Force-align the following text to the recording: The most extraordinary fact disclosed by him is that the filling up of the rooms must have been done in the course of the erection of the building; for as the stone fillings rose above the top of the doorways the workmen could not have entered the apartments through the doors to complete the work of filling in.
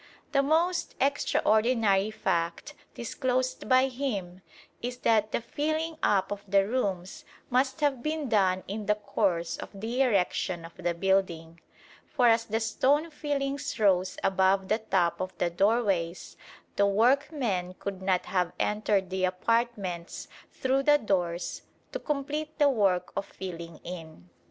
The 0.31 0.41
most 0.41 0.95
extraordinary 0.99 2.09
fact 2.09 2.73
disclosed 2.95 3.69
by 3.69 3.85
him 3.87 4.41
is 4.81 4.97
that 5.05 5.31
the 5.31 5.41
filling 5.41 5.95
up 6.01 6.31
of 6.31 6.41
the 6.47 6.67
rooms 6.67 7.23
must 7.51 7.81
have 7.81 8.01
been 8.01 8.27
done 8.27 8.63
in 8.67 8.87
the 8.87 8.95
course 8.95 9.57
of 9.57 9.69
the 9.79 10.01
erection 10.01 10.65
of 10.65 10.75
the 10.75 10.95
building; 10.95 11.59
for 12.07 12.25
as 12.27 12.45
the 12.45 12.59
stone 12.59 13.11
fillings 13.11 13.77
rose 13.79 14.17
above 14.23 14.69
the 14.69 14.79
top 14.79 15.19
of 15.21 15.37
the 15.37 15.51
doorways 15.51 16.35
the 16.77 16.87
workmen 16.87 17.75
could 17.75 18.01
not 18.01 18.25
have 18.25 18.53
entered 18.59 19.11
the 19.11 19.25
apartments 19.25 20.27
through 20.51 20.81
the 20.81 20.97
doors 20.97 21.61
to 21.91 21.99
complete 21.99 22.57
the 22.57 22.69
work 22.69 23.11
of 23.15 23.23
filling 23.27 23.77
in. 23.83 24.31